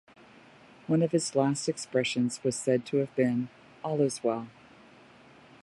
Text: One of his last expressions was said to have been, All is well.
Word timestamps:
One 0.87 1.03
of 1.03 1.11
his 1.11 1.35
last 1.35 1.69
expressions 1.69 2.43
was 2.43 2.55
said 2.55 2.87
to 2.87 2.97
have 2.97 3.15
been, 3.15 3.49
All 3.83 4.01
is 4.01 4.23
well. 4.23 4.47